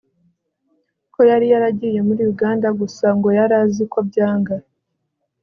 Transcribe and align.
ko 1.13 1.19
yari 1.29 1.45
yaragiye 1.53 1.99
muri 2.07 2.21
Uganda 2.31 2.67
gusa 2.79 3.05
ngo 3.17 3.27
yarazi 3.37 3.83
ko 3.91 3.99
byanga 4.07 4.55